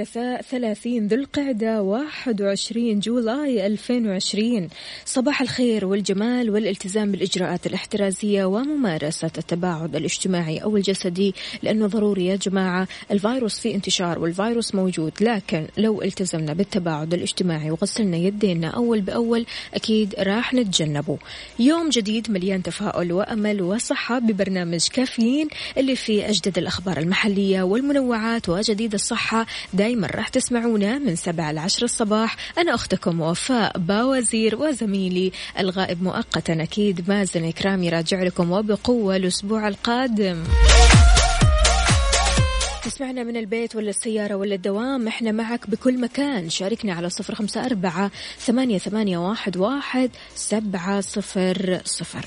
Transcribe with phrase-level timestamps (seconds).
[0.00, 4.68] الثلاثاء 30 ذو القعدة 21 جولاي 2020
[5.04, 12.88] صباح الخير والجمال والالتزام بالإجراءات الاحترازية وممارسة التباعد الاجتماعي أو الجسدي لأنه ضروري يا جماعة.
[13.10, 20.14] الفيروس في انتشار والفيروس موجود لكن لو التزمنا بالتباعد الاجتماعي وغسلنا يدينا أول بأول أكيد
[20.18, 21.18] راح نتجنبه.
[21.58, 28.94] يوم جديد مليان تفاؤل وأمل وصحة ببرنامج كافيين اللي فيه أجدد الأخبار المحلية والمنوعات وجديد
[28.94, 29.46] الصحة.
[29.86, 32.36] دايما راح تسمعونا من سبعة لعشر الصباح.
[32.58, 40.44] أنا أختكم وفاء باوزير وزميلي الغائب مؤقتا أكيد مازن إكرام يراجع لكم وبقوة الأسبوع القادم.
[42.84, 46.50] تسمعنا من البيت ولا السيارة ولا الدوام؟ إحنا معك بكل مكان.
[46.50, 52.26] شاركنا على صفر خمسة أربعة ثمانية, ثمانية واحد, واحد سبعة صفر صفر.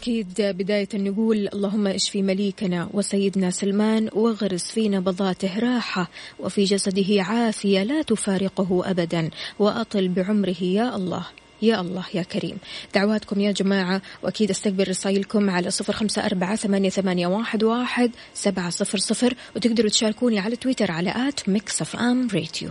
[0.00, 7.82] واكيد بداية نقول اللهم اشفي مليكنا وسيدنا سلمان واغرس في نبضاته راحة وفي جسده عافية
[7.82, 11.26] لا تفارقه ابدا وأطل بعمره يا الله
[11.62, 12.58] يا الله يا كريم.
[12.94, 18.70] دعواتكم يا جماعة وأكيد أستقبل رسائلكم على صفر خمسة أربعة ثمانية, ثمانية واحد, واحد سبعة
[18.70, 22.70] صفر صفر وتقدروا تشاركوني على تويتر على at Mix FM ريتيو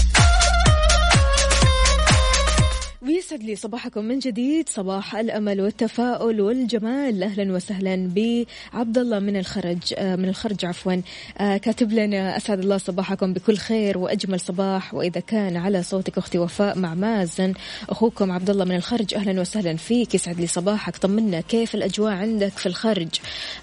[3.11, 4.69] ويسعد لي صباحكم من جديد.
[4.69, 7.23] صباح الأمل والتفاؤل والجمال.
[7.23, 11.01] أهلا وسهلا بعبد الله من الخرج آه، من الخرج عفوا.
[11.37, 14.93] آه، كاتب لنا أسعد الله صباحكم بكل خير وأجمل صباح.
[14.93, 17.53] وإذا كان على صوتك أختي وفاء مع مازن
[17.89, 20.15] أخوكم عبد الله من الخرج أهلا وسهلا فيك.
[20.15, 20.97] يسعد لي صباحك.
[20.97, 23.09] طمنا كيف الأجواء عندك في الخرج؟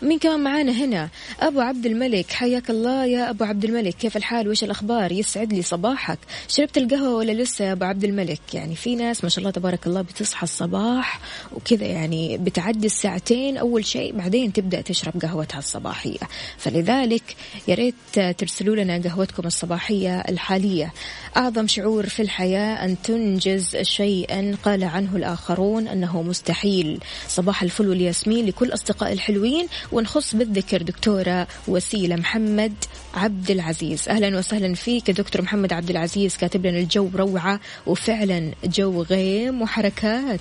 [0.03, 1.09] مين كمان معانا هنا؟
[1.41, 3.95] أبو عبد الملك حياك الله يا أبو عبد الملك.
[3.95, 6.19] كيف الحال؟ وش الأخبار؟ يسعد لي صباحك.
[6.49, 9.87] شربت القهوة ولا لسه يا أبو عبد الملك؟ يعني في ناس ما شاء الله تبارك
[9.87, 11.21] الله بتصحى الصباح
[11.53, 16.19] وكذا يعني بتعدي الساعتين أول شيء بعدين تبدأ تشرب قهوتها الصباحية.
[16.59, 17.37] فلذلك
[17.69, 17.95] يا ريت
[18.39, 20.93] ترسلوا لنا قهوتكم الصباحية الحالية.
[21.37, 27.01] أعظم شعور في الحياة أن تنجز شيئا قال عنه الآخرون أنه مستحيل.
[27.29, 32.75] صباح الفل والياسمين لكل أصدقاء الحلوين ونخص بالذكر دكتورة وسيلة محمد
[33.15, 34.09] عبد العزيز.
[34.09, 40.41] أهلا وسهلا فيك دكتور محمد عبد العزيز كاتب لنا الجو روعة وفعلا جو غيم وحركات.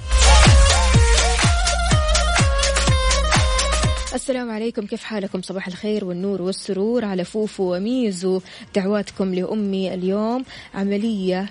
[4.13, 4.85] السلام عليكم.
[4.85, 8.41] كيف حالكم؟ صباح الخير والنور والسرور على فوفو وميزو.
[8.75, 10.45] دعواتكم لأمي اليوم.
[10.75, 11.49] عملية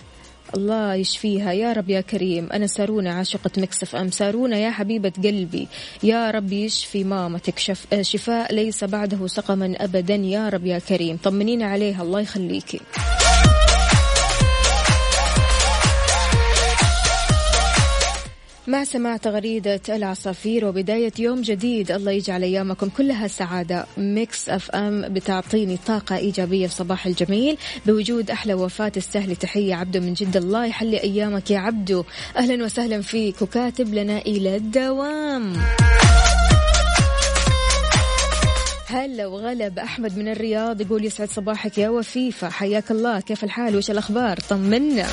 [0.56, 1.52] الله يشفيها.
[1.52, 2.48] يا رب يا كريم.
[2.52, 4.10] أنا سارونا عاشقة Mix FM.
[4.10, 5.68] سارونا يا حبيبة قلبي.
[6.02, 7.58] يا رب يشفي مامتك.
[7.58, 7.86] شف...
[8.00, 10.14] شفاء ليس بعده سقما أبدا.
[10.14, 11.16] يا رب يا كريم.
[11.16, 12.02] طمنينا عليها.
[12.02, 12.80] الله يخليكي.
[18.68, 23.86] مع سماع تغريدة العصافير وبداية يوم جديد الله يجعل أيامكم كلها سعادة.
[23.96, 27.56] Mix FM بتعطيني طاقة إيجابية في صباح الجميل.
[27.86, 32.04] بوجود أحلى وفاة تستاهلي تحية عبدو من جد الله يحلي أيامك يا عبدو.
[32.36, 35.52] أهلا وسهلا فيك وكاتب لنا إلى الدوام.
[38.86, 42.48] هلا وغلب احمد من الرياض يقول يسعد صباحك يا وفيفة.
[42.48, 43.20] حياك الله.
[43.20, 45.06] كيف الحال؟ وش الأخبار؟ طمنا.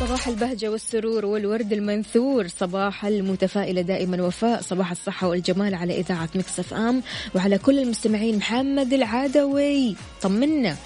[0.00, 6.74] صباح البهجة والسرور والورد المنثور صباح المتفائلة دائما وفاء صباح الصحة والجمال على إذاعة مكسف
[6.74, 7.02] أم
[7.34, 9.96] وعلى كل المستمعين محمد العدوي.
[10.22, 10.76] طمنا.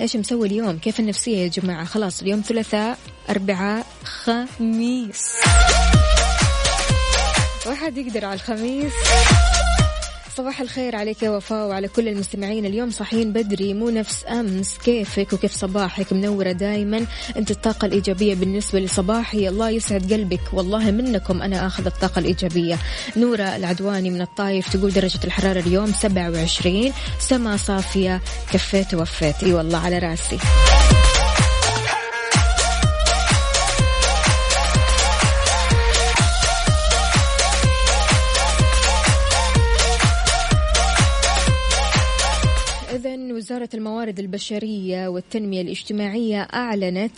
[0.00, 2.98] إيش مسوي اليوم؟ كيف النفسية يا جماعة؟ خلاص اليوم ثلاثاء
[3.30, 5.32] أربعاء خميس.
[7.66, 8.92] واحد يقدر على الخميس.
[10.36, 12.66] صباح الخير عليك يا وفاء وعلى كل المستمعين.
[12.66, 14.78] اليوم صاحيين بدري مو نفس أمس.
[14.78, 17.06] كيفك وكيف صباحك؟ منورة دايما.
[17.36, 19.48] أنت الطاقة الإيجابية بالنسبة لصباحي.
[19.48, 20.40] الله يسعد قلبك.
[20.52, 22.78] والله منكم أنا أخذ الطاقة الإيجابية.
[23.16, 28.20] نورة العدواني من الطايف تقول درجة الحرارة اليوم 27 سما صافية
[28.52, 29.42] كفيت ووفيت.
[29.42, 30.38] أي والله على رأسي.
[43.42, 47.12] وزارة الموارد البشرية والتنمية الاجتماعية أعلنت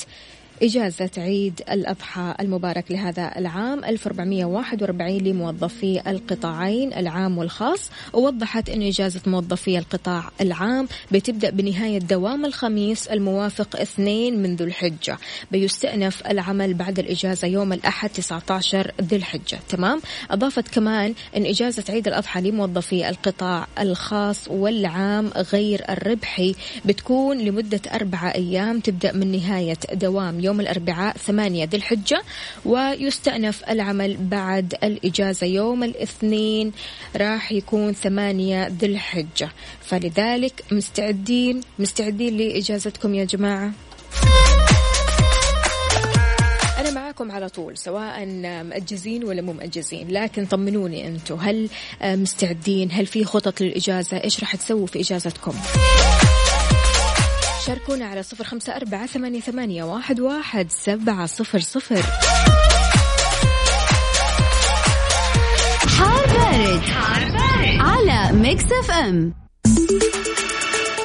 [0.64, 7.90] إجازة عيد الأضحى المبارك لهذا العام 1441 لموظفي القطاعين العام والخاص.
[8.12, 15.18] ووضحت أن إجازة موظفي القطاع العام بتبدأ بنهاية دوام الخميس الموافق 2 من ذو الحجة.
[15.52, 19.58] بيستأنف العمل بعد الإجازة يوم الأحد 19 ذي الحجة.
[19.68, 20.00] تمام؟
[20.30, 28.34] أضافت كمان أن إجازة عيد الأضحى لموظفي القطاع الخاص والعام غير الربحي بتكون لمدة أربعة
[28.34, 32.22] أيام تبدأ من نهاية دوام يوم الأربعاء ثمانية ذي الحجة
[32.64, 36.72] ويستأنف العمل بعد الإجازة يوم الاثنين
[37.16, 39.48] راح يكون ثمانية ذي الحجة.
[39.80, 43.72] فلذلك مستعدين مستعدين لإجازتكم يا جماعة؟
[46.78, 48.26] أنا معاكم على طول سواء
[48.62, 51.34] مأجزين ولا مو مأجزين لكن طمنوني أنتم.
[51.34, 51.68] هل
[52.02, 55.54] مستعدين؟ هل في خطط للإجازة؟ إيش راح تسووا في إجازتكم؟
[57.66, 62.02] شاركونا على صفر خمسة أربعة ثمانية, ثمانية واحد, واحد سبعة صفر صفر
[65.88, 66.82] حار بارد.
[67.80, 69.34] على Mix FM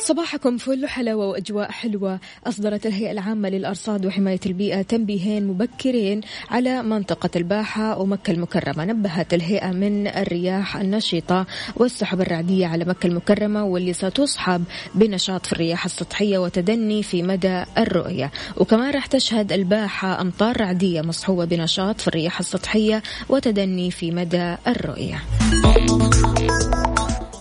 [0.10, 2.20] صباحكم فل وحلاوة وأجواء حلوة.
[2.48, 8.86] أصدرت الهيئة العامة للأرصاد وحماية البيئة تنبيهين مبكرين على منطقة الباحة ومكة المكرمة.
[8.86, 11.46] نبهت الهيئة من الرياح النشطة
[11.76, 14.64] والسحب الرعدية على مكة المكرمة واللي ستصحب
[14.96, 18.32] بنشاط في الرياح السطحية وتدني في مدى الرؤية.
[18.58, 25.22] وكمان راح تشهد الباحة أمطار رعدية مصحوبة بنشاط في الرياح السطحية وتدني في مدى الرؤية.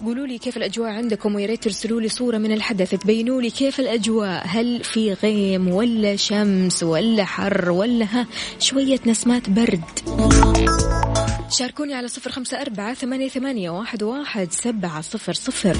[0.09, 2.95] قولوا لي كيف الأجواء عندكم ويا ريت ترسلوا لي صورة من الحدث.
[2.95, 4.43] تبينوا لي كيف الأجواء.
[4.47, 8.27] هل في غيم ولا شمس ولا حر ولا ها؟
[8.59, 9.85] شوية نسمات برد.
[11.51, 15.77] شاركوني على صفر خمسة أربعة ثمانية, ثمانية واحد, واحد سبعة صفر صفر.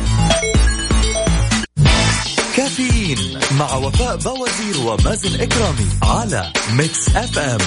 [2.57, 3.19] كافيين
[3.59, 7.59] مع وفاء بوازير ومازن إكرامي على Mix FM.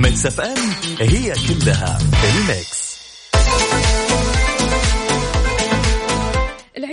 [0.00, 0.70] Mix FM
[1.00, 2.89] هي كلها الميكس.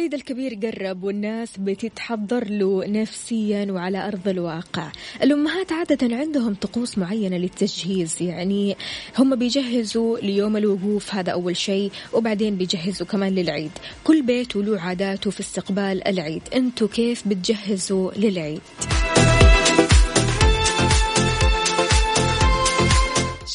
[0.07, 4.91] العيد الكبير قرب والناس بتتحضر له نفسيا وعلى أرض الواقع.
[5.23, 8.77] الأمهات عادة عندهم طقوس معينة للتجهيز يعني
[9.17, 13.71] هم بيجهزوا ليوم الوقوف هذا أول شيء وبعدين بيجهزوا كمان للعيد.
[14.03, 16.41] كل بيت وله عاداته في استقبال العيد.
[16.55, 18.61] أنتوا كيف بتجهزوا للعيد؟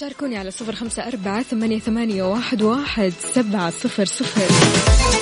[0.00, 5.21] شاركوني على صفر خمسة أربعة ثمانية, ثمانية واحد, واحد سبعة صفر صفر.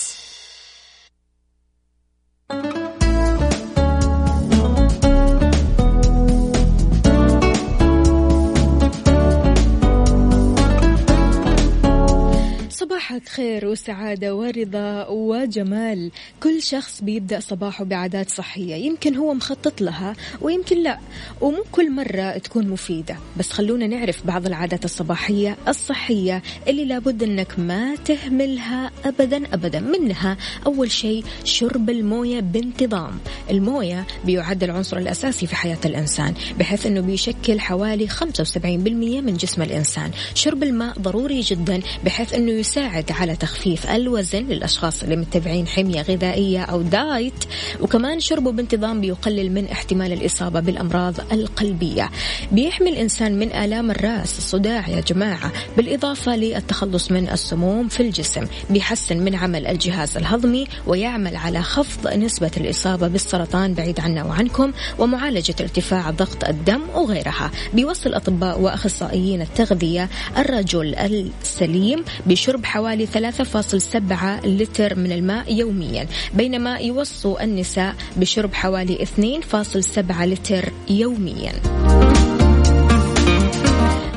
[13.21, 16.11] صباحك خير وسعادة ورضا وجمال.
[16.43, 20.99] كل شخص بيبدأ صباحه بعادات صحية يمكن هو مخطط لها ويمكن لا
[21.41, 23.17] ومو كل مرة تكون مفيدة.
[23.37, 29.79] بس خلونا نعرف بعض العادات الصباحية الصحية اللي لابد أنك ما تهملها أبدا أبدا.
[29.79, 33.19] منها أول شيء شرب الموية بانتظام.
[33.49, 40.11] الموية بيعد العنصر الأساسي في حياة الإنسان بحيث أنه بيشكل حوالي 75% من جسم الإنسان.
[40.35, 46.61] شرب الماء ضروري جدا بحيث أنه يساعد على تخفيف الوزن للأشخاص اللي متبعين حمية غذائية
[46.61, 47.33] أو دايت.
[47.81, 52.09] وكمان شربه بانتظام بيقلل من احتمال الإصابة بالأمراض القلبية.
[52.51, 54.37] بيحمي الإنسان من آلام الرأس.
[54.37, 55.51] الصداع يا جماعة.
[55.77, 58.45] بالإضافة للتخلص من السموم في الجسم.
[58.69, 65.55] بيحسن من عمل الجهاز الهضمي ويعمل على خفض نسبة الإصابة بالسرطان بعيد عنا وعنكم ومعالجة
[65.61, 67.51] ارتفاع ضغط الدم وغيرها.
[67.73, 77.43] بيوصل أطباء وأخصائيين التغذية الرجل السليم بشرب حوالي 3.7 لتر من الماء يوميا بينما يوصوا
[77.43, 81.53] النساء بشرب حوالي 2.7 لتر يوميا.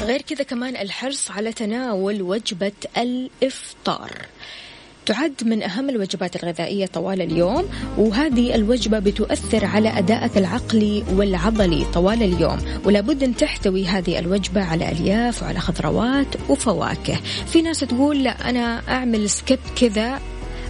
[0.00, 4.26] غير كذا كمان الحرص على تناول وجبة الإفطار.
[5.06, 7.64] تعد من أهم الوجبات الغذائية طوال اليوم
[7.98, 12.58] وهذه الوجبة بتؤثر على أدائك العقلي والعضلي طوال اليوم.
[12.84, 17.16] ولا بد أن تحتوي هذه الوجبة على ألياف وعلى خضروات وفواكه.
[17.46, 20.20] في ناس تقول لا أنا أعمل skip كذا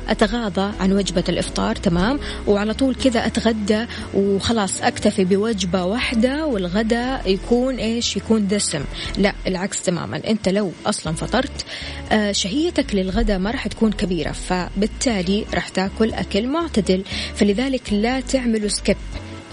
[0.08, 7.76] أتغاضى عن وجبة الإفطار تمام؟ وعلى طول كذا أتغدى وخلاص أكتفي بوجبة واحدة والغداء يكون
[7.76, 8.84] إيش؟ يكون دسم
[9.18, 10.20] لا العكس تماما.
[10.28, 11.64] أنت لو أصلا فطرت
[12.12, 17.02] آه شهيتك للغداء ما راح تكون كبيرة فبالتالي راح تاكل أكل معتدل.
[17.34, 18.96] فلذلك لا تعملوا skip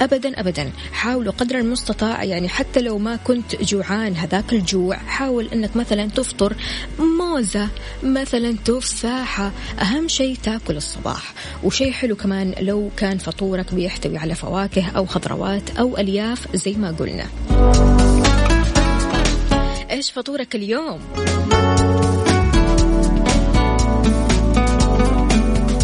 [0.01, 0.72] ابدا ابدا.
[0.93, 6.55] حاولوا قدر المستطاع يعني حتى لو ما كنت جوعان هذاك الجوع حاول إنك مثلا تفطر
[7.00, 7.67] موزة
[8.03, 11.34] مثلا تفاحه أهم شيء تاكل الصباح.
[11.63, 16.91] وشيء حلو كمان لو كان فطورك بيحتوي على فواكه أو خضروات أو ألياف زي ما
[16.91, 17.27] قلنا.
[19.91, 21.00] إيش فطورك اليوم؟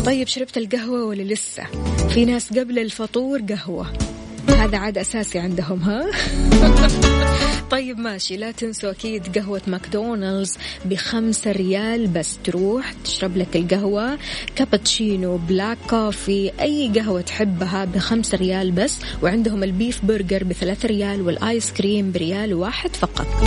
[0.05, 1.63] طيب شربت القهوة ولا لسه؟
[2.09, 3.93] في ناس قبل الفطور قهوة.
[4.49, 6.05] هذا عاد أساسي عندهم ها؟
[7.71, 8.37] طيب ماشي.
[8.37, 14.17] لا تنسوا أكيد قهوة ماكدونالدز بخمسة ريال بس تروح تشرب لك القهوة
[14.55, 21.21] كابتشينو black coffee أي قهوة تحبها بخمسة ريال بس وعندهم ال beef burger بثلاثة ريال
[21.21, 23.46] والآيس كريم بريال واحد فقط.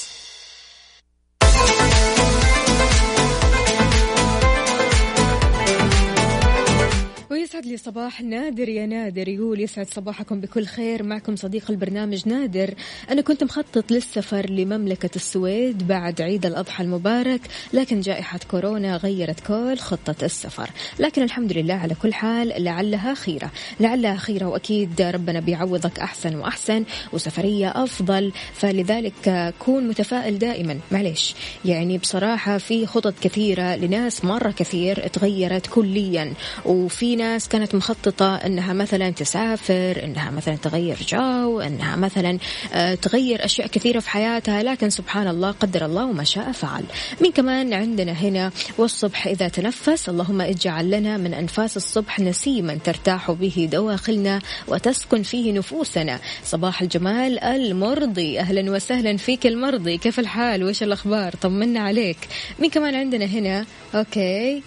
[7.61, 9.27] يسعد لي صباح نادر يا نادر.
[9.27, 11.03] يقول يسعد صباحكم بكل خير.
[11.03, 12.73] معكم صديق البرنامج نادر.
[13.09, 17.41] أنا كنت مخطط للسفر لمملكة السويد بعد عيد الأضحى المبارك
[17.73, 20.69] لكن جائحة كورونا غيرت كل خطة السفر.
[20.99, 26.83] لكن الحمد لله على كل حال لعلها خيرة لعلها خيرة وأكيد ربنا بيعوضك أحسن وأحسن
[27.13, 28.31] وسفرية أفضل.
[28.53, 30.79] فلذلك كون متفائل دائما.
[30.91, 31.35] معليش.
[31.65, 36.33] يعني بصراحة في خطط كثيرة لناس مرة كثير تغيرت كليا.
[36.65, 42.37] وفي ناس كانت مخططة أنها مثلا تسافر أنها مثلا تغير جو أنها مثلا
[42.73, 46.83] آه، تغير أشياء كثيرة في حياتها لكن سبحان الله قدر الله وما شاء فعل.
[47.21, 53.31] مين كمان عندنا هنا والصبح إذا تنفس اللهم اجعل لنا من أنفاس الصبح نسيما ترتاح
[53.31, 56.19] به دواخلنا وتسكن فيه نفوسنا.
[56.45, 59.97] صباح الجمال المرضي أهلا وسهلا فيك المرضي.
[59.97, 62.17] كيف الحال؟ وإيش الأخبار؟ طمنا عليك.
[62.59, 63.65] مين كمان عندنا هنا
[63.95, 64.63] okay.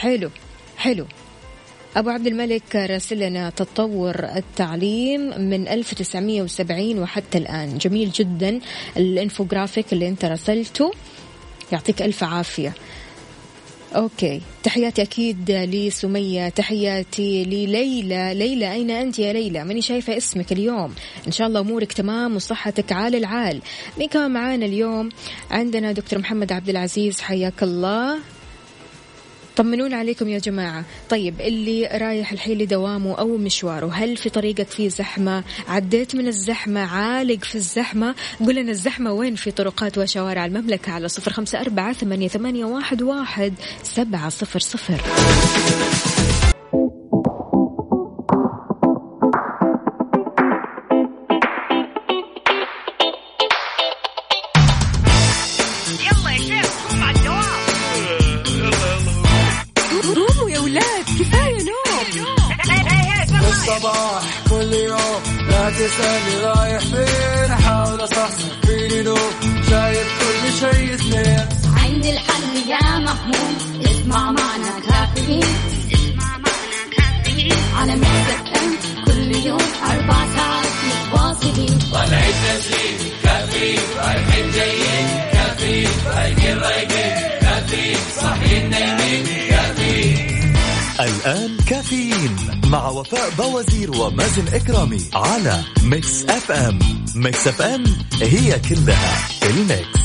[0.00, 0.30] حلو
[0.76, 1.06] حلو.
[1.96, 7.78] أبو عبد الملك راسلنا تطور التعليم من 1970 وحتى الآن.
[7.78, 8.60] جميل جدا
[8.96, 10.92] الإنفوجرافيك اللي أنت راسلته.
[11.72, 12.74] يعطيك ألف عافية.
[13.96, 18.34] أوكي تحياتي أكيد لسمية تحياتي لليلى.
[18.34, 20.94] ليلى أين أنت يا ليلى؟ ماني شايفة اسمك اليوم.
[21.26, 23.60] إن شاء الله أمورك تمام وصحتك عال العال.
[23.98, 25.08] مين كمان معانا اليوم؟
[25.50, 28.18] عندنا دكتور محمد عبد العزيز حياك الله.
[29.60, 30.84] طمنونا عليكم يا جماعة.
[31.10, 36.80] طيب اللي رايح الحين لدوامه أو مشواره هل في طريقك في زحمة؟ عديت من الزحمة؟
[36.80, 41.92] عالق في الزحمة؟ قول لنا الزحمة وين في طرقات وشوارع المملكة على صفر خمسة أربعة
[41.92, 42.64] ثمانية,
[43.02, 45.00] واحد سبعة صفر صفر.
[93.00, 96.78] وفاء بوازير ومازن إكرامي على Mix FM
[97.14, 97.84] Mix FM
[98.22, 100.00] هي كلها ال mix.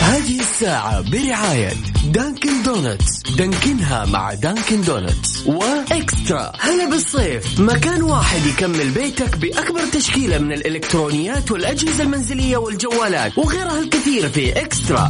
[0.00, 1.72] هذه الساعة برعاية
[2.04, 6.52] Dunkin' Donuts دانكنها مع Dunkin' Donuts و Extra.
[6.60, 7.60] هلا بالصيف.
[7.60, 13.38] مكان واحد يكمل بيتك بأكبر تشكيلة من الإلكترونيات والأجهزة المنزلية والجوالات.
[13.38, 15.08] وغيرها الكثير في Extra.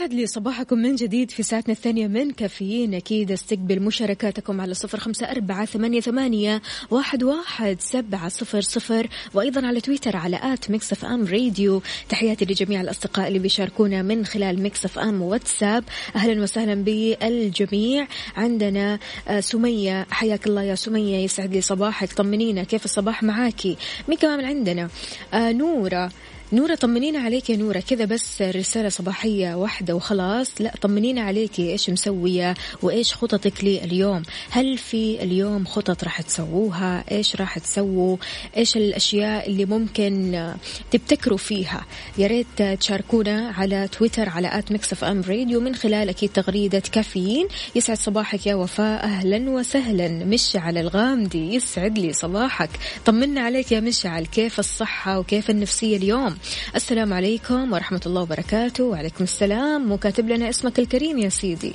[0.00, 2.94] ويسعد لي صباحكم من جديد في ساعتنا الثانية من كافيين.
[2.94, 9.66] أكيد استقبل مشاركاتكم على صفر خمسة أربعة ثمانية, ثمانية واحد, واحد سبعة صفر صفر وأيضا
[9.66, 11.82] على تويتر على at Mix FM Radio.
[12.08, 15.84] تحياتي لجميع الأصدقاء اللي بيشاركونا من خلال Mix FM واتساب.
[16.16, 18.06] أهلا وسهلا بالجميع.
[18.36, 20.06] عندنا آه، سمية.
[20.10, 21.24] حياك الله يا سمية.
[21.24, 22.12] يسعد لي صباحك.
[22.12, 22.62] طمنينا.
[22.62, 23.76] كيف الصباح معاكي؟
[24.08, 24.88] مين كمان عندنا؟
[25.34, 26.10] آه، نورة.
[26.52, 27.80] نورة طمنينا عليك يا نورة.
[27.80, 30.60] كذا بس رسالة صباحية واحدة وخلاص.
[30.60, 31.58] لا طمنينا عليك.
[31.58, 38.16] إيش مسوية وإيش خططك لليوم؟ هل في اليوم خطط راح تسووها؟ إيش راح تسووا؟
[38.56, 40.52] إيش الأشياء اللي ممكن
[40.90, 41.86] تبتكروا فيها؟
[42.18, 45.60] يا ريت تشاركونا على تويتر على at Mix FM Radio.
[45.60, 47.48] من خلال أكيد تغريدة كافيين.
[47.74, 49.04] يسعد صباحك يا وفاء.
[49.04, 50.08] أهلا وسهلا.
[50.08, 52.70] مشعل الغامدي يسعد لي صباحك.
[53.06, 54.26] طمنا عليك يا مشعل.
[54.26, 56.37] كيف الصحة وكيف النفسية اليوم؟
[56.76, 58.84] السلام عليكم ورحمة الله وبركاته.
[58.84, 59.92] وعليكم السلام.
[59.92, 61.72] وكاتب لنا اسمك الكريم يا سيدي.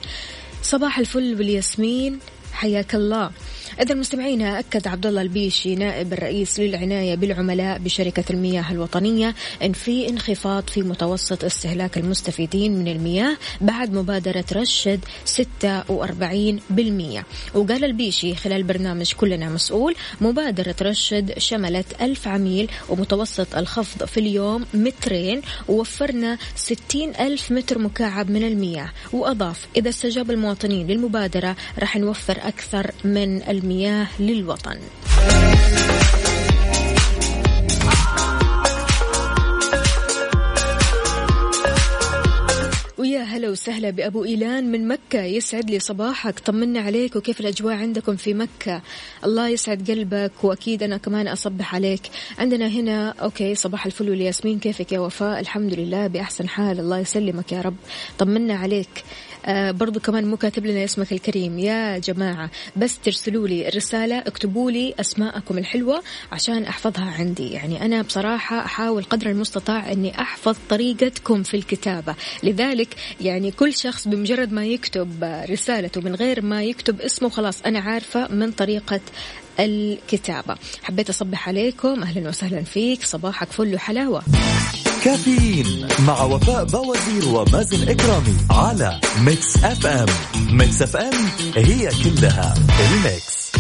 [0.64, 2.20] صباح الفل والياسمين
[2.54, 3.32] حياك الله.
[3.82, 10.10] إذا مستمعينا أكد عبد الله البيشي نائب الرئيس للعناية بالعملاء بشركة المياه الوطنية أن في
[10.10, 15.94] انخفاض في متوسط استهلاك المستفيدين من المياه بعد مبادرة رشد 46%
[17.56, 24.66] وقال البيشي خلال برنامج كلنا مسؤول مبادرة رشد شملت ألف عميل ومتوسط الخفض في اليوم
[24.74, 28.90] مترين ووفرنا 60 ألف متر مكعب من المياه.
[29.14, 34.78] وأضاف إذا استجاب المواطنين للمبادرة راح نوفر أكثر من المياه للوطن.
[42.98, 45.24] ويا هلا وسهلا بأبو إيلان من مكة.
[45.24, 46.40] يسعد لي صباحك.
[46.40, 48.82] طمنا عليك وكيف الأجواء عندكم في مكة؟
[49.26, 52.02] الله يسعد قلبك وأكيد أنا كمان أصبح عليك.
[52.40, 54.60] عندنا هنا أوكي صباح الفل والياسمين.
[54.60, 56.80] كيفك يا وفاء؟ الحمد لله بأحسن حال.
[56.80, 57.76] الله يسلمك يا رب.
[58.18, 59.04] طمنا عليك.
[59.46, 61.60] آه برضو كمان مو كاتب لنا اسمك الكريم.
[61.60, 67.52] يا جماعة بس ترسلوا لي الرسالة اكتبوا لي أسماءكم الحلوة عشان أحفظها عندي.
[67.52, 72.16] يعني أنا بصراحة أحاول قدر المستطاع أني أحفظ طريقتكم في الكتابة.
[72.44, 77.80] لذلك يعني كل شخص بمجرد ما يكتب رسالته من غير ما يكتب اسمه خلاص أنا
[77.80, 79.00] عارفة من طريقة
[79.60, 80.56] الكتابة.
[80.84, 82.04] حبيت أصبح عليكم.
[82.04, 83.04] أهلا وسهلا فيك.
[83.04, 84.24] صباحك فل وحلاوة.
[85.04, 90.06] كافيين مع وفاء باوزير ومازن إكرامي على Mix FM.
[90.58, 91.14] Mix FM
[91.56, 93.52] هي كلها ال Mix.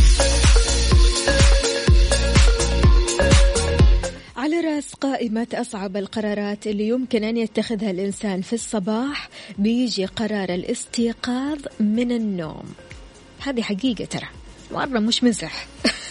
[4.38, 11.59] على رأس قائمة أصعب القرارات اللي يمكن أن يتخذها الإنسان في الصباح بيجي قرار الاستيقاظ
[11.79, 12.65] من النوم.
[13.39, 14.27] هذه حقيقة ترى
[14.71, 15.67] مرة مش مزح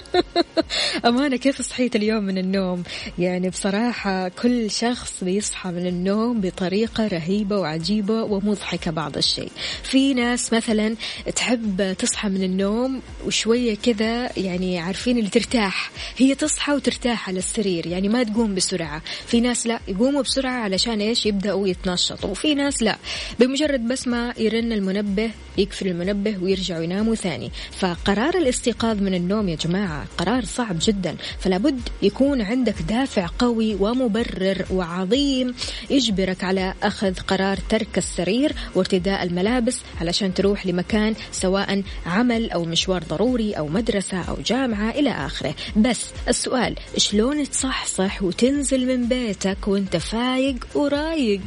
[1.06, 2.82] أمانة كيف صحيت اليوم من النوم؟
[3.18, 9.50] يعني بصراحة كل شخص بيصحى من النوم بطريقة رهيبة وعجيبة ومضحكة بعض الشيء.
[9.82, 10.96] في ناس مثلا
[11.36, 15.90] تحب تصحى من النوم وشوية كذا يعني عارفين اللي ترتاح.
[16.16, 19.02] هي تصحى وترتاح على السرير يعني ما تقوم بسرعة.
[19.26, 22.30] في ناس لا يقوموا بسرعة علشان إيش؟ يبدأوا يتنشطوا.
[22.30, 22.96] وفي ناس لا
[23.40, 27.50] بمجرد بس ما يرن المنبه يقفل المنبه ويرجعوا يناموا ثاني.
[27.70, 31.16] فقرار الاستيقاظ من النوم يا جماعة قرار صعب جدا.
[31.40, 35.54] فلا بد يكون عندك دافع قوي ومبرر وعظيم
[35.90, 43.02] يجبرك على أخذ قرار ترك السرير وارتداء الملابس علشان تروح لمكان سواء عمل أو مشوار
[43.02, 45.54] ضروري أو مدرسة أو جامعة إلى آخره.
[45.76, 51.40] بس السؤال شلون تصحصح وتنزل من بيتك وانت فايق ورايق؟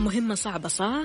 [0.00, 1.00] مهمة صعبة صح؟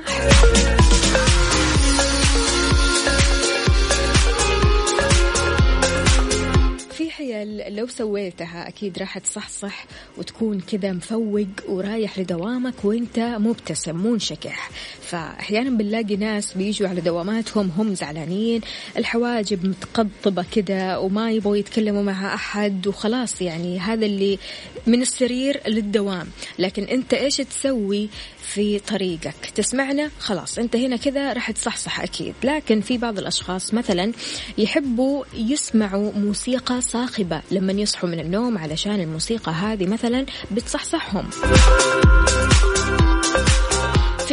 [6.91, 9.85] في حيل لو سويتها أكيد راح تصحصح
[10.17, 14.69] وتكون كذا مفوق ورايح لدوامك وإنت مبتسم منشكح
[15.01, 18.61] فأحيانا بنلاقي ناس بيجوا على دواماتهم هم زعلانين
[18.97, 24.39] الحواجب متقطبة كذا وما يبغوا يتكلموا مع أحد وخلاص يعني هذا اللي
[24.87, 26.27] من السرير للدوام.
[26.59, 28.09] لكن أنت إيش تسوي؟
[28.45, 29.35] في طريقك.
[29.55, 32.33] تسمعنا؟ خلاص انت هنا كذا راح تصحصح أكيد.
[32.43, 34.11] لكن في بعض الأشخاص مثلا
[34.57, 37.41] يحبوا يسمعوا موسيقى صاخبة.
[37.51, 41.29] لما يصحوا من النوم علشان الموسيقى هذه مثلا بتصحصحهم.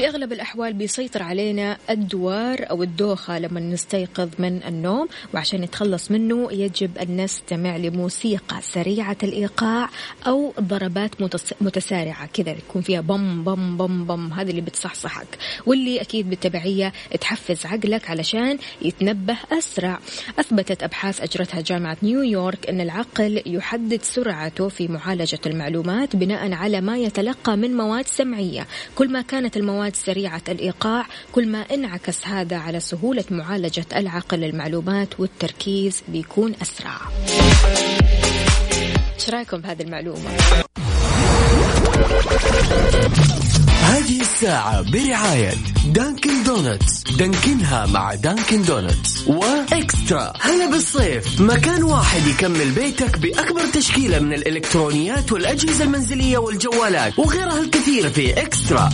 [0.03, 6.53] في أغلب الأحوال بيسيطر علينا الدوار أو الدوخة لما نستيقظ من النوم وعشان نتخلص منه
[6.53, 9.89] يجب أن نستمع لموسيقى سريعة الإيقاع
[10.27, 11.11] أو ضربات
[11.61, 15.39] متسارعة كذا يكون فيها بم بم بم بم هذه اللي بتصحصحك.
[15.67, 19.99] واللي أكيد بالتبعية تحفز عقلك علشان يتنبه أسرع.
[20.39, 26.99] أثبتت أبحاث أجرتها جامعة نيويورك أن العقل يحدد سرعته في معالجة المعلومات بناء على ما
[26.99, 28.67] يتلقى من مواد سمعية.
[28.95, 31.07] كل ما كانت المواد المواد سريعة الإيقاع.
[31.33, 36.99] كل ما انعكس هذا على سهولة معالجة العقل للمعلومات والتركيز بيكون أسرع.
[39.15, 40.31] إيش رأيكم بهذه المعلومة؟
[43.83, 45.53] هذه الساعة برعاية
[45.87, 47.03] Dunkin' Donuts.
[47.19, 49.29] Dunkin ها مع Dunkin' Donuts.
[49.29, 50.33] و eXtra.
[50.41, 51.41] هلا بالصيف.
[51.41, 58.91] مكان واحد يكمل بيتك بأكبر تشكيلة من الإلكترونيات والأجهزة المنزلية والجوالات وغيرها الكثير في eXtra.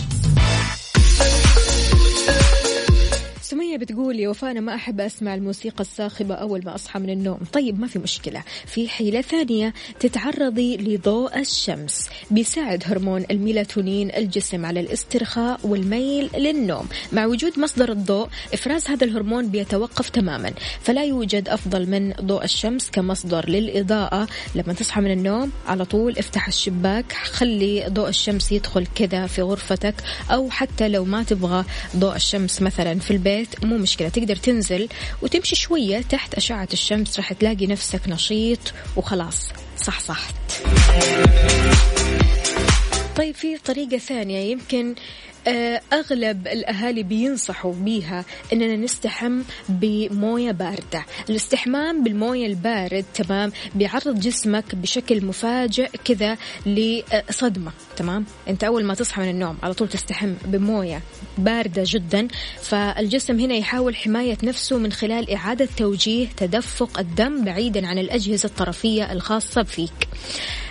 [3.49, 7.09] to me سمية بتقول يا وفاء ما أحب أسمع الموسيقى الصاخبة أول ما أصحى من
[7.09, 7.39] النوم.
[7.53, 8.43] طيب ما في مشكلة.
[8.65, 16.87] في حيلة ثانية تتعرضي لضوء الشمس بيساعد هرمون الميلاتونين الجسم على الاسترخاء والميل للنوم.
[17.11, 20.53] مع وجود مصدر الضوء إفراز هذا الهرمون بيتوقف تماما.
[20.81, 24.27] فلا يوجد أفضل من ضوء الشمس كمصدر للإضاءة.
[24.55, 29.95] لما تصحى من النوم على طول افتح الشباك خلي ضوء الشمس يدخل كذا في غرفتك
[30.31, 31.65] أو حتى لو ما تبغى
[31.97, 34.87] ضوء الشمس مثلا في البيت مو مشكلة تقدر تنزل
[35.21, 40.35] وتمشي شوية تحت أشعة الشمس راح تلاقي نفسك نشيط وخلاص صح صحت
[43.15, 44.95] طيب في طريقة ثانية يمكن
[45.47, 51.05] آه، أغلب الأهالي بينصحوا بيها إننا نستحم بموية باردة.
[51.29, 59.21] الاستحمام بالموية البارد تمام بيعرض جسمك بشكل مفاجئ كذا لصدمة تمام؟ أنت أول ما تصحى
[59.21, 61.01] من النوم على طول تستحم بموية
[61.37, 62.27] باردة جدا
[62.61, 69.11] فالجسم هنا يحاول حماية نفسه من خلال إعادة توجيه تدفق الدم بعيدا عن الأجهزة الطرفية
[69.11, 70.07] الخاصة فيك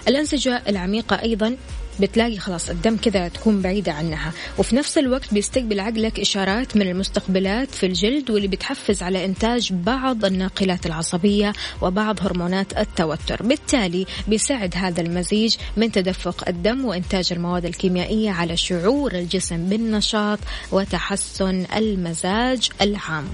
[0.08, 1.56] الأنسجة العميقة أيضا
[2.00, 4.32] بتلاقي خلاص الدم كذا تكون بعيدة عنها.
[4.58, 10.24] وفي نفس الوقت بيستقبل عقلك إشارات من المستقبلات في الجلد واللي بتحفز على إنتاج بعض
[10.24, 13.42] الناقلات العصبية وبعض هرمونات التوتر.
[13.42, 20.38] بالتالي بيساعد هذا المزيج من تدفق الدم وإنتاج المواد الكيميائية على شعور الجسم بالنشاط
[20.72, 23.28] وتحسن المزاج العام.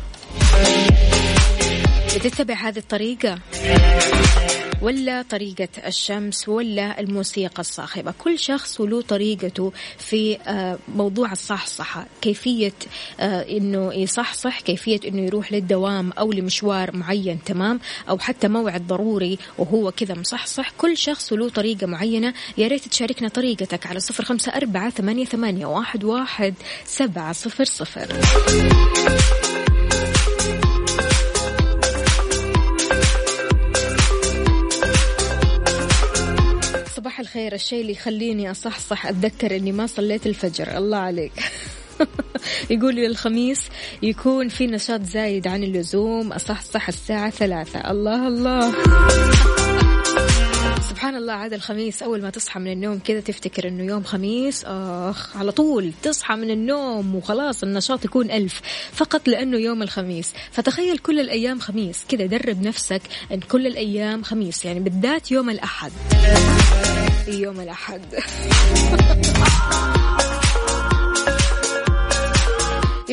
[2.16, 3.38] بتتبع هذه الطريقة؟
[4.85, 8.14] ولا طريقة الشمس ولا الموسيقى الصاخبة.
[8.18, 12.73] كل شخص وله طريقته في آه، موضوع الصحصحة كيفية
[13.20, 19.38] آه، أنه يصحصح كيفية أنه يروح للدوام أو لمشوار معين تمام؟ أو حتى موعد ضروري
[19.59, 20.70] وهو كذا مصحصح.
[20.79, 22.35] كل شخص وله طريقة معينة.
[22.59, 28.09] يا ريت تشاركنا طريقتك على صفر خمسة أربعة ثمانية, ثمانية واحد, واحد سبعة صفر صفر.
[37.05, 37.55] صباح الخير.
[37.55, 40.79] الشيء اللي يخليني أصحصح أتذكر أني ما صليت الفجر.
[40.79, 41.33] الله عليك.
[42.71, 43.61] يقول الخميس
[44.03, 46.33] يكون في نشاط زايد عن اللزوم.
[46.33, 47.90] أصحصح الساعة ثلاثة.
[47.90, 48.75] الله الله.
[50.90, 55.37] سبحان الله عاد الخميس أول ما تصحى من النوم كذا تفتكر إنه يوم خميس آخ
[55.37, 58.61] على طول تصحى من النوم وخلاص النشاط يكون ألف
[58.92, 60.33] فقط لأنه يوم الخميس.
[60.53, 65.92] فتخيل كل الأيام خميس كذا درب نفسك إن كل الأيام خميس يعني بالذات يوم الأحد.
[67.29, 68.01] يوم الأحد.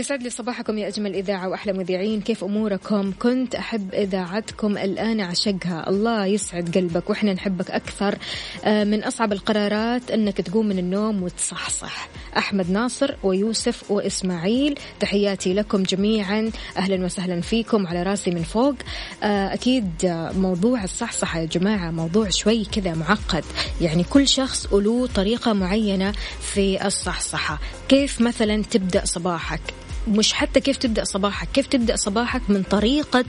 [0.02, 2.22] يسعد لي صباحكم يا أجمل إذاعة وأحلى مذيعين.
[2.22, 8.18] كيف أموركم؟ كنت أحب إذاعتكم الآن أعشقها الله يسعد قلبك وإحنا نحبك أكثر.
[8.66, 12.10] آه، من أصعب القرارات أنك تقوم من النوم وتصحصح.
[12.38, 16.52] أحمد ناصر ويوسف وإسماعيل تحياتي لكم جميعا.
[16.78, 18.76] أهلا وسهلا فيكم على راسي من فوق.
[19.24, 19.90] آه، أكيد
[20.36, 23.44] موضوع الصحصحة يا جماعة موضوع شوي كذا معقد.
[23.82, 27.60] يعني كل شخص له طريقة معينة في الصحصحة.
[27.90, 29.62] كيف مثلا تبدأ صباحك؟
[30.08, 33.26] مش حتى كيف تبدأ صباحك كيف تبدأ صباحك من طريقة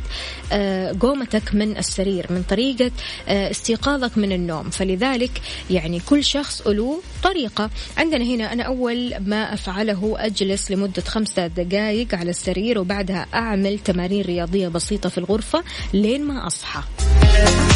[0.52, 2.90] آه، قومتك من السرير من طريقة
[3.28, 4.70] آه، استيقاظك من النوم.
[4.70, 5.30] فلذلك
[5.70, 7.70] يعني كل شخص له طريقة.
[7.96, 14.22] عندنا هنا أنا أول ما أفعله أجلس لمدة خمسة دقائق على السرير وبعدها أعمل تمارين
[14.22, 16.82] رياضية بسيطة في الغرفة لين ما أصحى.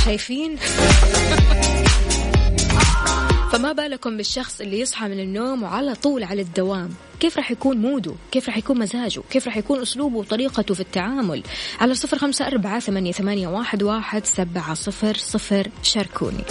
[0.04, 0.56] شايفين؟
[3.52, 8.12] فما بالكم بالشخص اللي يصحى من النوم وعلى طول على الدوام؟ كيف راح يكون موده؟
[8.32, 11.42] كيف راح يكون مزاجه؟ كيف راح يكون أسلوبه وطريقته في التعامل؟
[11.80, 13.12] على صفر خمسة أربعة ثمانية,
[13.48, 16.44] واحد سبعة صفر صفر شاركوني.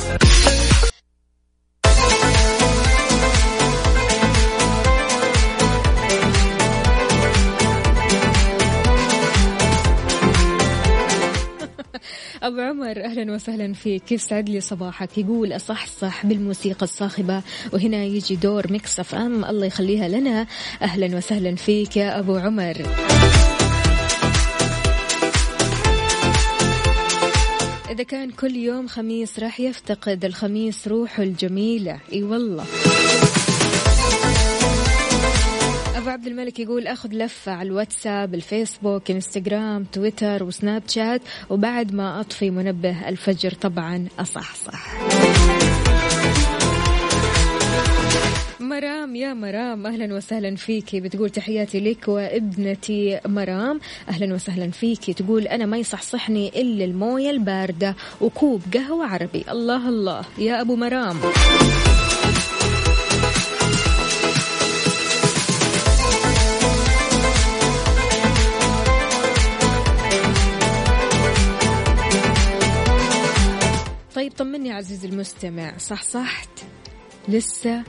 [12.46, 17.42] أبو عمر أهلا وسهلا فيك يسعد لي صباحك؟ يقول أصحصح بالموسيقى الصاخبة.
[17.74, 19.46] وهنا يجي دور Mix FM.
[19.46, 20.48] الله يخليها لنا.
[20.82, 22.76] أهلا وسهلا فيك يا أبو عمر.
[27.90, 32.00] إذا كان كل يوم خميس راح يفتقد الخميس روحه الجميلة.
[32.14, 32.66] إي والله.
[36.06, 42.20] أبو عبد الملك يقول أخذ لفة على الواتساب الفيسبوك إنستغرام تويتر وسناب شات وبعد ما
[42.20, 44.98] أطفي منبه الفجر طبعا أصحصح.
[48.60, 53.80] مرام يا مرام أهلا وسهلا فيكي بتقول تحياتي لك وابنتي مرام.
[54.10, 59.46] أهلا وسهلا فيكي تقول أنا ما يصحصحني إلا الموية الباردة وكوب قهوة عربي.
[59.52, 60.26] الله الله.
[60.38, 61.16] يا أبو مرام.
[74.38, 76.50] طمني عزيزي المستمع صح صحت
[77.28, 77.84] لسه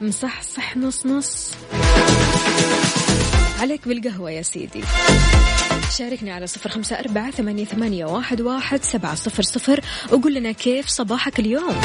[0.00, 1.50] مصحصح نص نص.
[3.60, 4.84] عليك بالقهوة يا سيدي.
[5.98, 9.80] شاركني على صفر خمسة أربعة ثمانية, ثمانية واحد, واحد سبعة صفر صفر
[10.12, 11.80] وقول لنا كيف صباحك اليوم.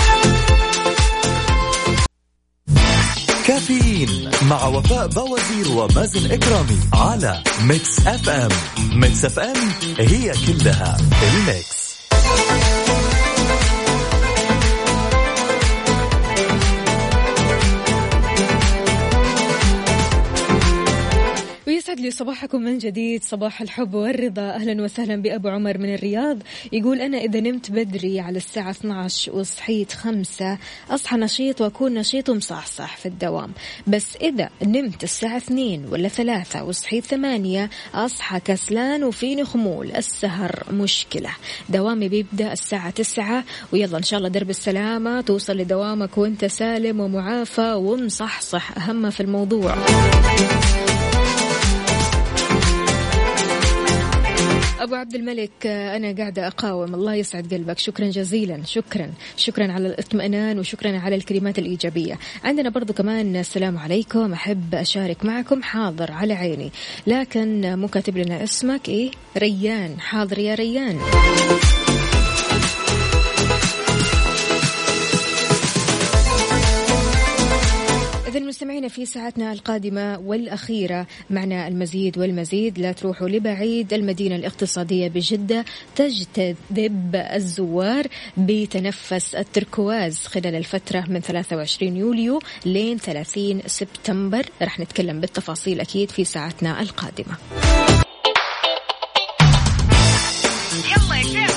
[3.47, 8.49] كافيين مع وفاء باوزير ومازن إكرامي على Mix FM
[8.93, 11.86] Mix FM هي كلها ال Mix
[21.97, 24.41] يسعد لي صباحكم من جديد صباح الحب والرضا.
[24.41, 26.37] أهلا وسهلا بأبو عمر من الرياض.
[26.71, 30.57] يقول أنا إذا نمت بدري على الساعة 12 وصحيت خمسة
[30.89, 33.51] أصحى نشيط وأكون نشيط ومصحصح في الدوام.
[33.87, 39.91] بس إذا نمت الساعة 2 ولا ثلاثة وصحيت ثمانية أصحى كسلان وفيني خمول.
[39.91, 41.29] السهر مشكلة.
[41.69, 47.73] دوامي بيبدأ الساعة 9 ويلا إن شاء الله درب السلامة توصل لدوامك وأنت سالم ومعافى
[47.73, 48.77] ومصحصح.
[48.77, 49.75] أهم في الموضوع.
[54.79, 56.93] أبو عبد الملك أنا قاعدة أقاوم.
[56.93, 57.79] الله يسعد قلبك.
[57.79, 58.63] شكرا جزيلا.
[58.65, 59.13] شكرا.
[59.37, 62.19] شكرا على الاطمئنان وشكرا على الكلمات الإيجابية.
[62.43, 64.33] عندنا برضو كمان السلام عليكم.
[64.33, 66.71] أحب أشارك معكم حاضر على عيني.
[67.07, 68.89] لكن مو كاتب لنا اسمك.
[68.89, 69.99] إيه؟ ريان.
[69.99, 70.99] حاضر يا ريان.
[78.47, 82.79] مستمعينا في ساعتنا القادمة والأخيرة معنا المزيد والمزيد.
[82.79, 88.07] لا تروحوا لبعيد المدينة الاقتصادية بجدة تجتذب الزوار
[88.37, 94.45] بتنفس التركواز خلال الفترة من 23 يوليو لين 30 سبتمبر.
[94.61, 97.37] رح نتكلم بالتفاصيل أكيد في ساعتنا القادمة.
[100.85, 101.56] يلا يا شيخ.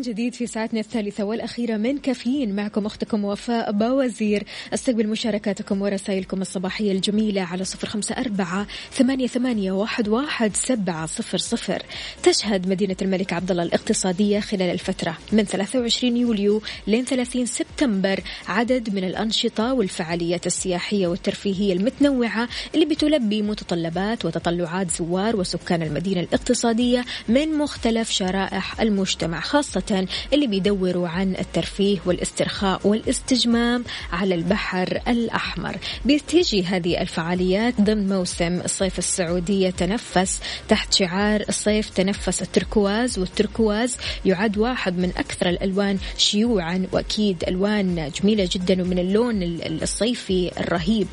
[0.00, 2.56] من جديد في ساعتنا الثالثة والأخيرة من كافيين.
[2.56, 9.72] معكم أختكم وفاء باوزير أستقبل مشاركاتكم ورسائلكم الصباحية الجميلة على صفر خمسة أربعة ثمانية, ثمانية
[9.72, 11.82] واحد, واحد سبعة صفر صفر.
[12.22, 18.20] تشهد مدينة الملك عبدالله الاقتصادية خلال الفترة من 23 يوليو لين 30 سبتمبر.
[18.48, 27.04] عدد من الأنشطة والفعاليات السياحية والترفيهية المتنوعة اللي بتلبي متطلبات وتطلعات زوار وسكان المدينة الاقتصادية
[27.28, 29.89] من مختلف شرائح المجتمع خاصة
[30.32, 35.76] اللي بيدوروا عن الترفيه والاسترخاء والاستجمام على البحر الأحمر.
[36.04, 44.58] بتيجي هذه الفعاليات ضمن موسم الصيف السعودي يتنفس تحت شعار الصيف تنفس التركواز والتركواز يعد
[44.58, 49.42] واحد من أكثر الألوان شيوعا وأكيد ألوان جميلة جدا ومن اللون
[49.82, 51.06] الصيفي الرهيب.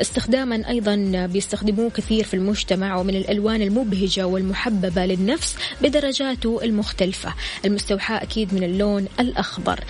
[0.00, 7.34] استخداما أيضا بيستخدموه كثير في المجتمع ومن الألوان المبهجة والمحببة للنفس بدرجاته المختلفة.
[7.64, 9.80] المستوحاة أكيد من اللون الأخضر.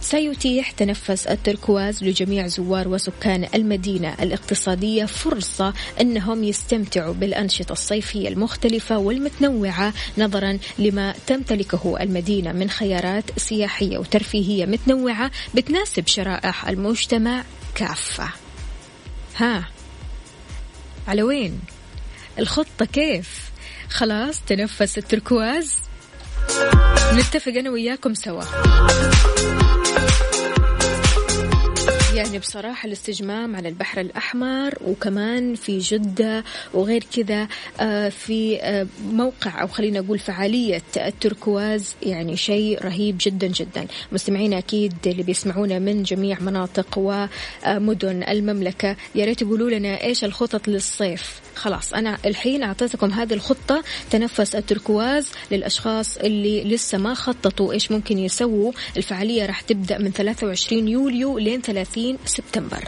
[0.00, 4.14] سيتيح تنفس التركواز لجميع زوار وسكان المدينة.
[4.22, 13.98] الاقتصادية فرصة أنهم يستمتعوا بالأنشطة الصيفية المختلفة والمتنوعة نظرا لما تمتلكه المدينة من خيارات سياحية
[13.98, 17.44] وترفيهية متنوعة بتناسب شرائح المجتمع.
[17.74, 18.28] كافة.
[19.36, 19.68] ها
[21.08, 21.60] على وين؟
[22.38, 23.50] الخطة كيف؟
[23.88, 25.87] خلاص تنفس التركواز.
[27.12, 28.42] نتفق أنا وياكم سوا.
[32.18, 37.48] يعني بصراحة الاستجمام على البحر الأحمر وكمان في جدة وغير كذا
[37.80, 43.86] آه، في آه، موقع أو خلينا نقول فعالية التركواز يعني شيء رهيب جدا جدا.
[44.12, 50.68] مستمعينا أكيد اللي بيسمعونا من جميع مناطق ومدن المملكة يا ريت يقولوا لنا إيش الخطط
[50.68, 51.40] للصيف.
[51.54, 58.18] خلاص أنا الحين أعطيتكم هذه الخطة تنفس التركواز للأشخاص اللي لسه ما خططوا إيش ممكن
[58.18, 58.72] يسووا.
[58.96, 62.84] الفعالية راح تبدأ من 23 يوليو لين 30 سبتمبر.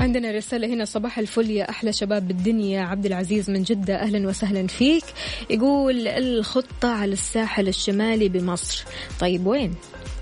[0.00, 2.82] عندنا رسالة هنا صباح الفل يا أحلى شباب بالدنيا.
[2.82, 5.04] عبد العزيز من جدة أهلا وسهلا فيك.
[5.50, 8.84] يقول الخطة على الساحل الشمالي بمصر.
[9.20, 9.74] طيب وين؟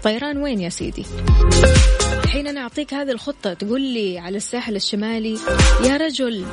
[0.03, 1.05] طيران وين يا سيدي؟
[2.27, 3.55] الحين أنا أعطيك هذه الخطة.
[3.55, 5.39] تقول لي على الساحل الشمالي
[5.85, 6.47] يا رجل.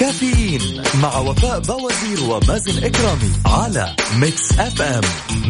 [0.00, 5.02] كافيين مع وفاء باوزير ومازن إكرامي على Mix FM.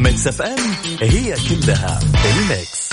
[0.03, 0.59] Mix FM
[1.01, 2.85] هي كلها ال Mix.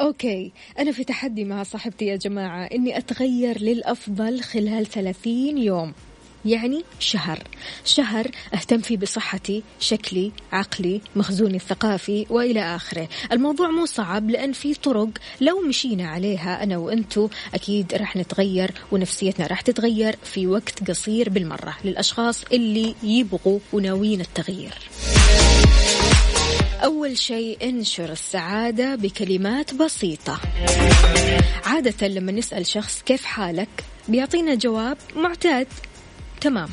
[0.00, 0.52] okay.
[0.78, 5.92] أنا في تحدي مع صاحبتي يا جماعة إني أتغير للأفضل خلال 30 يوم.
[6.44, 7.42] يعني شهر.
[7.84, 13.08] شهر أهتم فيه بصحتي شكلي عقلي مخزوني الثقافي وإلى آخره.
[13.32, 15.08] الموضوع مو صعب لأن في طرق
[15.40, 21.76] لو مشينا عليها أنا وأنتو أكيد راح نتغير ونفسيتنا راح تتغير في وقت قصير بالمرة
[21.84, 24.74] للأشخاص اللي يبغوا وناويين التغيير.
[26.84, 30.40] أول شيء انشر السعادة بكلمات بسيطة.
[31.64, 33.68] عادة لما نسأل شخص كيف حالك
[34.08, 35.66] بيعطينا جواب معتاد.
[36.40, 36.68] تمام.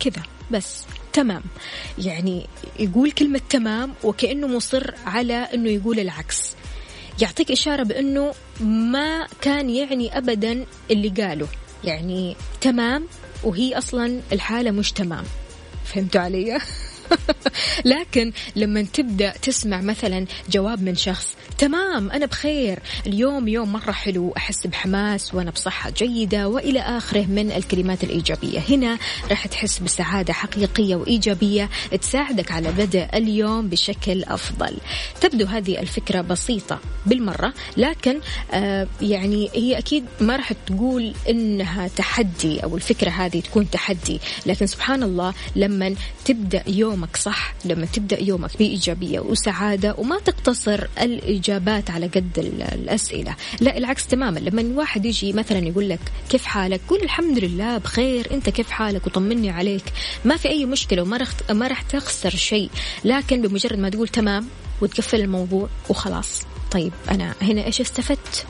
[0.00, 1.42] كذا بس تمام.
[1.98, 2.46] يعني
[2.78, 6.52] يقول كلمة تمام وكأنه مصر على أنه يقول العكس.
[7.22, 11.48] يعطيك إشارة بأنه ما كان يعني أبدا اللي قاله.
[11.84, 13.06] يعني تمام
[13.44, 15.24] وهي أصلا الحالة مش تمام.
[15.84, 16.58] فهمتوا علي؟
[17.84, 22.78] لكن لما تبدأ تسمع مثلا جواب من شخص تمام أنا بخير.
[23.06, 28.60] اليوم يوم مرة حلو أحس بحماس وأنا بصحة جيدة وإلى آخره من الكلمات الإيجابية.
[28.68, 28.98] هنا
[29.30, 34.76] راح تحس بسعادة حقيقية وإيجابية تساعدك على بدء اليوم بشكل أفضل.
[35.20, 38.20] تبدو هذه الفكرة بسيطة بالمرة لكن
[38.52, 44.20] آه يعني هي أكيد ما راح تقول إنها تحدي أو الفكرة هذه تكون تحدي.
[44.46, 45.94] لكن سبحان الله لما
[46.24, 52.38] تبدأ يوم يومك صح؟ لما تبدأ يومك بإيجابية وسعادة وما تقتصر الإجابات على قد
[52.72, 53.34] الأسئلة.
[53.60, 54.38] لا العكس تماما.
[54.38, 59.06] لما الواحد يجي مثلا يقول لك كيف حالك؟ قول الحمد لله بخير أنت كيف حالك؟
[59.06, 59.84] وطمني عليك.
[60.24, 62.70] ما في أي مشكلة وما رح ما راح تخسر شيء.
[63.04, 64.46] لكن بمجرد ما تقول تمام
[64.82, 66.42] وتقفل الموضوع وخلاص.
[66.70, 68.46] طيب أنا هنا إيش استفدت؟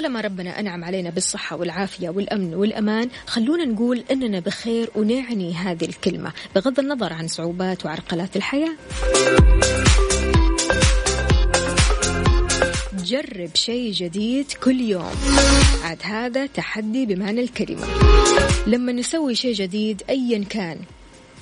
[0.00, 6.32] طالما ربنا أنعم علينا بالصحة والعافية والأمن والأمان خلونا نقول أننا بخير ونعني هذه الكلمة.
[6.54, 8.72] بغض النظر عن صعوبات وعرقلات الحياة.
[13.04, 15.14] جرب شيء جديد كل يوم.
[15.84, 17.86] عاد هذا تحدي بمعنى الكلمة.
[18.66, 20.78] لما نسوي شيء جديد أيا كان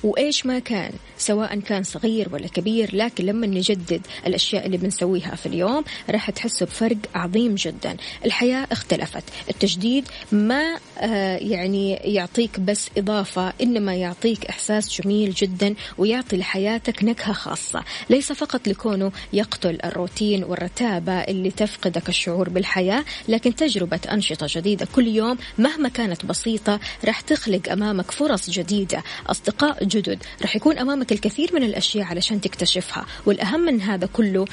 [0.03, 5.45] وإيش ما كان سواء كان صغير ولا كبير لكن لما نجدد الأشياء اللي بنسويها في
[5.45, 7.97] اليوم راح تحسوا بفرق عظيم جدا.
[8.25, 16.37] الحياة اختلفت التجديد ما آه يعني يعطيك بس إضافة إنما يعطيك إحساس جميل جدا ويعطي
[16.37, 17.83] لحياتك نكهة خاصة.
[18.09, 25.07] ليس فقط لكونه يقتل الروتين والرتابة اللي تفقدك الشعور بالحياة لكن تجربة أنشطة جديدة كل
[25.07, 29.03] يوم مهما كانت بسيطة راح تخلق أمامك فرص جديدة.
[29.27, 30.23] أصدقاء جدد.
[30.41, 33.05] راح يكون أمامك الكثير من الأشياء علشان تكتشفها.
[33.25, 34.45] والأهم من هذا كله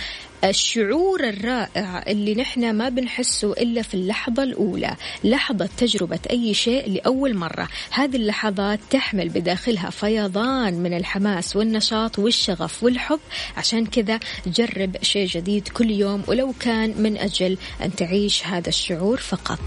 [0.44, 4.96] الشعور الرائع اللي نحن ما بنحسه إلا في اللحظة الأولى.
[5.24, 7.68] لحظة تجربة أي شيء لأول مرة.
[7.90, 13.20] هذه اللحظات تحمل بداخلها فيضان من الحماس والنشاط والشغف والحب.
[13.56, 19.16] عشان كذا جرب شيء جديد كل يوم ولو كان من أجل أن تعيش هذا الشعور
[19.16, 19.58] فقط.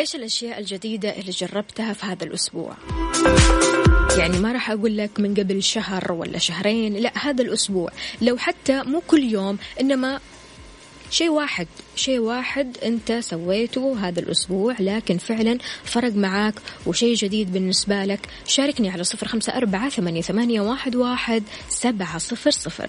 [0.00, 2.76] إيش الأشياء الجديدة اللي جربتها في هذا الأسبوع؟
[4.18, 7.90] يعني ما راح أقول لك من قبل شهر ولا شهرين لا هذا الأسبوع.
[8.22, 10.20] لو حتى مو كل يوم إنما
[11.10, 16.54] شيء واحد شيء واحد أنت سويته هذا الأسبوع لكن فعلا فرق معاك
[16.86, 18.20] وشيء جديد بالنسبة لك.
[18.46, 22.88] شاركني على صفر خمسة أربعة ثمانية, ثمانية واحد, واحد سبعة صفر صفر.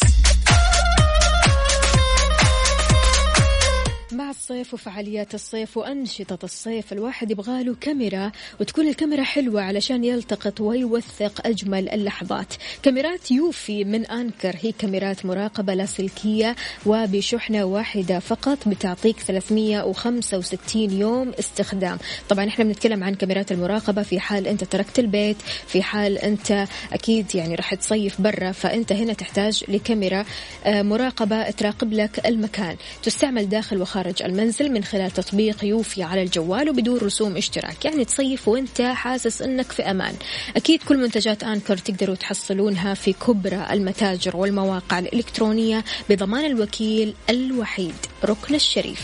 [4.31, 6.93] الصيف وفعاليات الصيف وأنشطة الصيف.
[6.93, 12.53] الواحد يبغى له كاميرا وتكون الكاميرا حلوة علشان يلتقط ويوثق أجمل اللحظات.
[12.83, 14.55] كاميرات يوفي من أنكر.
[14.61, 16.55] هي كاميرات مراقبة لاسلكية
[16.85, 21.97] وبشحنة واحدة فقط بتعطيك 365 يوم استخدام.
[22.29, 24.03] طبعا إحنا بنتكلم عن كاميرات المراقبة.
[24.03, 29.13] في حال أنت تركت البيت في حال أنت أكيد يعني راح تصيف برا فأنت هنا
[29.13, 30.25] تحتاج لكاميرا
[30.65, 32.75] آه، مراقبة تراقب لك المكان.
[33.03, 37.85] تستعمل داخل وخارج المنزل من خلال تطبيق يوفي على الجوال وبدون رسوم اشتراك.
[37.85, 40.15] يعني تصيف وانت حاسس انك في أمان.
[40.55, 47.95] أكيد كل منتجات أنكر تقدروا تحصلونها في كبرى المتاجر والمواقع الإلكترونية بضمان الوكيل الوحيد
[48.25, 49.01] ركن الشريف.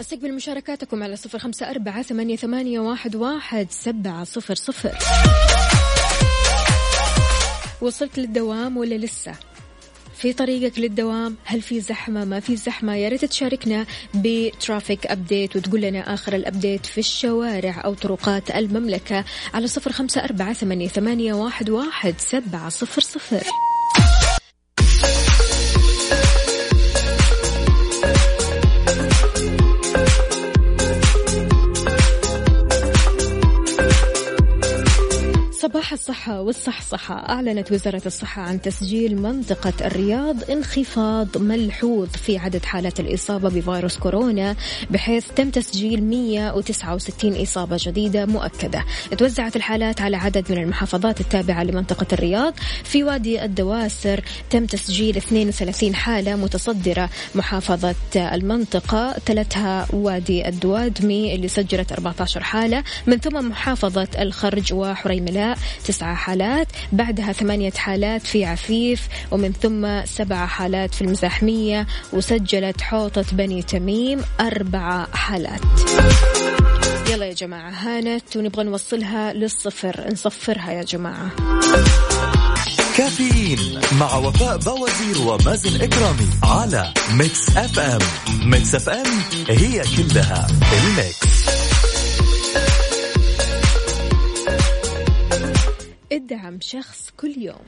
[0.00, 4.98] أستقبل مشاركاتكم على صفر خمسة أربعة ثمانية, ثمانية واحد, واحد سبعة صفر صفر.
[7.84, 9.34] وصلت للدوام ولا لسه؟
[10.16, 15.56] في طريقك للدوام؟ هل في زحمة؟ ما في زحمة؟ يا ريت تشاركنا ب traffic update
[15.56, 19.24] وتقول لنا آخر ال update في الشوارع أو طرقات المملكة
[19.54, 23.42] على صفر خمسة أربعة ثمانية, ثمانية واحد, واحد سبعة صفر صفر.
[35.64, 43.00] صباح الصحة والصحصحة أعلنت وزارة الصحة عن تسجيل منطقة الرياض انخفاض ملحوظ في عدد حالات
[43.00, 44.56] الإصابة بفيروس كورونا
[44.90, 48.84] بحيث تم تسجيل 169 إصابة جديدة مؤكدة.
[49.18, 52.54] توزعت الحالات على عدد من المحافظات التابعة لمنطقة الرياض.
[52.84, 57.10] في وادي الدواسر تم تسجيل 32 حالة متصدرة.
[57.34, 62.84] محافظة المنطقة تلتها وادي الدوادمي اللي سجلت 14 حالة.
[63.06, 65.53] من ثم محافظة الخرج وحريملاء
[65.84, 73.24] تسعة حالات بعدها ثمانية حالات في عفيف ومن ثم سبعة حالات في المزاحمية وسجلت حوطة
[73.32, 75.60] بني تميم أربعة حالات.
[77.10, 80.12] يلا يا جماعة هانت ونبغى نوصلها للصفر.
[80.12, 81.30] نصفرها يا جماعة.
[82.96, 87.98] كافيين مع وفاء باوزير ومازن إكرامي على Mix FM
[88.44, 89.06] Mix FM
[89.48, 91.63] هي كلها ال Mix
[96.12, 97.64] ادعم شخص كل يوم.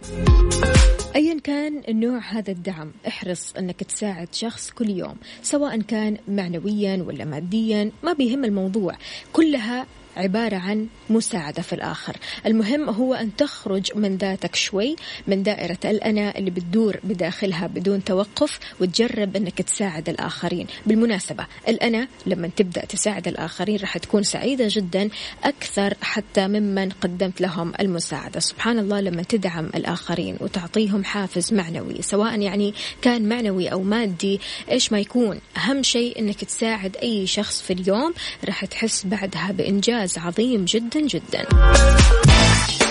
[1.16, 7.24] ايا كان نوع هذا الدعم احرص أنك تساعد شخص كل يوم سواء كان معنويا ولا
[7.24, 8.92] ماديا ما بيهم الموضوع.
[9.32, 12.16] كلها عبارة عن مساعدة في الآخر.
[12.46, 14.96] المهم هو أن تخرج من ذاتك شوي
[15.26, 20.66] من دائرة الأنا اللي بتدور بداخلها بدون توقف وتجرب أنك تساعد الآخرين.
[20.86, 25.08] بالمناسبة الأنا لما تبدأ تساعد الآخرين راح تكون سعيدة جدا
[25.44, 28.40] أكثر حتى ممن قدمت لهم المساعدة.
[28.40, 34.40] سبحان الله لما تدعم الآخرين وتعطيهم حافز معنوي سواء يعني كان معنوي أو مادي
[34.70, 35.40] إيش ما يكون.
[35.56, 38.14] أهم شيء أنك تساعد أي شخص في اليوم
[38.44, 40.05] راح تحس بعدها بإنجاز.
[40.06, 41.44] إنجاز عظيم جدا جدا.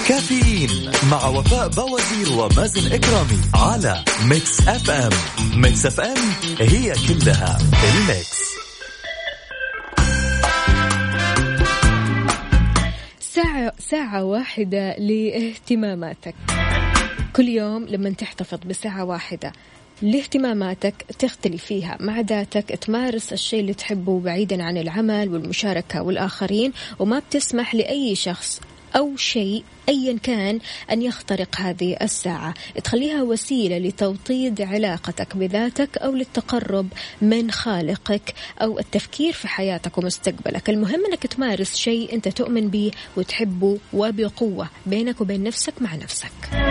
[0.08, 5.10] كافيين مع وفاء باوزير ومازن إكرامي على Mix FM.
[5.62, 6.18] Mix FM
[6.60, 8.46] هي كلها الميكس.
[13.20, 16.36] ساعة ساعة واحدة لاهتماماتك.
[17.36, 19.54] كل يوم لما تحتفظ بساعة واحدة.
[20.02, 21.98] لاهتماماتك تختلي فيها.
[22.00, 28.62] مع ذاتك تمارس الشيء اللي تحبه بعيدا عن العمل والمشاركة والآخرين وما بتسمح لأي شخص
[28.96, 30.60] أو شيء أيا كان
[30.92, 32.54] أن يخترق هذه الساعة.
[32.84, 36.88] تخليها وسيلة لتوطيد علاقتك بذاتك أو للتقرب
[37.22, 40.70] من خالقك أو التفكير في حياتك ومستقبلك.
[40.70, 46.65] المهم أنك تمارس شيء أنت تؤمن به وتحبه وبقوة بينك وبين نفسك مع نفسك.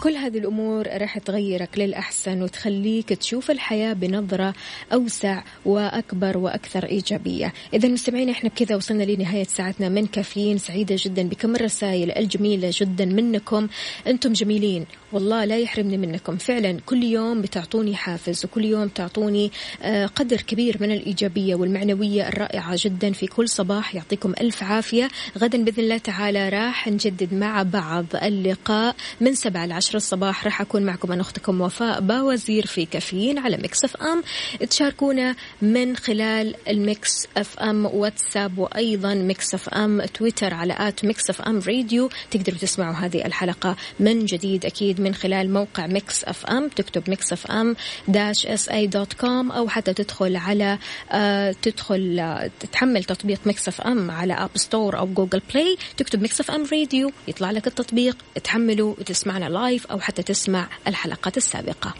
[0.00, 4.54] كل هذه الأمور راح تغيرك للأحسن وتخليك تشوف الحياة بنظرة
[4.92, 7.52] أوسع وأكبر وأكثر إيجابية.
[7.74, 11.56] إذا مستمعين إحنا بكذا وصلنا لنهاية ساعتنا من كافيين سعيدة جدا بكم.
[11.56, 13.68] الرسائل الجميلة جدا منكم.
[14.06, 14.86] أنتم جميلين.
[15.12, 16.36] والله لا يحرمني منكم.
[16.36, 19.50] فعلا كل يوم بتعطوني حافز وكل يوم تعطوني
[19.82, 23.94] آه، قدر كبير من الإيجابية والمعنوية الرائعة جدا في كل صباح.
[23.94, 25.08] يعطيكم ألف عافية.
[25.38, 29.89] غدا بإذن الله تعالى راح نجدد مع بعض اللقاء من سبعة لعشرة.
[29.96, 34.22] الصباح راح أكون معكم أنا أختكم وفاء باوزير في كافيين على Mix FM
[34.70, 41.60] تشاركونا من خلال ال Mix FM واتساب وأيضا Mix FM تويتر على at Mix FM
[41.66, 47.32] Radio تقدروا تسمعوا هذه الحلقة من جديد أكيد من خلال موقع Mix FM تكتب Mix
[47.32, 47.76] FM
[48.08, 50.78] dash SA dot com أو حتى تدخل على
[51.12, 56.40] آه تدخل آه تحمل تطبيق Mix FM على App Store أو Google Play تكتب Mix
[56.40, 58.16] FM Radio يطلع لك التطبيق.
[58.44, 61.94] تحمله وتسمعنا live الضيف أو حتى تسمع الحلقات السابقة.